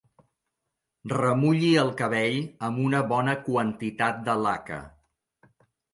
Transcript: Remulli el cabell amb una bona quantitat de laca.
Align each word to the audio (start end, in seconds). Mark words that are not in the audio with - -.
Remulli 1.11 1.69
el 1.83 1.93
cabell 2.01 2.39
amb 2.69 2.81
una 2.87 3.03
bona 3.15 3.35
quantitat 3.51 4.27
de 4.31 4.37
laca. 4.47 4.85